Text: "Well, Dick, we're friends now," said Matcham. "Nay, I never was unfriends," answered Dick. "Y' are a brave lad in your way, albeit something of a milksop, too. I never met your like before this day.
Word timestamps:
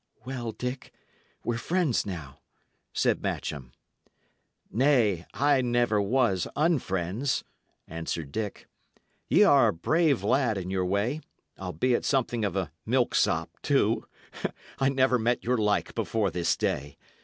"Well, 0.25 0.51
Dick, 0.51 0.91
we're 1.43 1.59
friends 1.59 2.07
now," 2.07 2.39
said 2.91 3.21
Matcham. 3.21 3.71
"Nay, 4.71 5.27
I 5.35 5.61
never 5.61 6.01
was 6.01 6.47
unfriends," 6.55 7.43
answered 7.87 8.31
Dick. 8.31 8.67
"Y' 9.29 9.43
are 9.43 9.67
a 9.67 9.73
brave 9.73 10.23
lad 10.23 10.57
in 10.57 10.71
your 10.71 10.87
way, 10.87 11.21
albeit 11.59 12.03
something 12.03 12.43
of 12.43 12.55
a 12.55 12.71
milksop, 12.83 13.55
too. 13.61 14.07
I 14.79 14.89
never 14.89 15.19
met 15.19 15.43
your 15.43 15.59
like 15.59 15.93
before 15.93 16.31
this 16.31 16.57
day. 16.57 16.97